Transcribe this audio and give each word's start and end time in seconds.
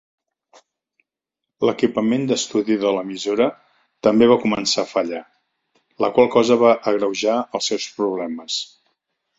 L'equipament 1.69 2.25
d'estudi 2.31 2.77
de 2.85 2.93
l'emissora 2.95 3.47
també 4.09 4.31
va 4.33 4.41
començar 4.47 4.83
a 4.87 4.91
fallar, 4.95 5.23
la 6.07 6.11
qual 6.19 6.35
cosa 6.39 6.61
va 6.67 6.77
agreujar 6.95 7.39
els 7.61 7.73
seus 7.73 7.89
problemes. 8.03 8.61